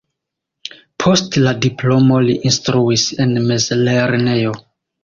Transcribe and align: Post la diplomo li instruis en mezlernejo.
Post 1.03 1.37
la 1.45 1.53
diplomo 1.67 2.23
li 2.29 2.37
instruis 2.53 3.07
en 3.27 3.41
mezlernejo. 3.53 4.61